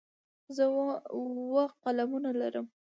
زه 0.55 0.63
اووه 1.15 1.65
قلمونه 1.83 2.29
لرم. 2.39 2.65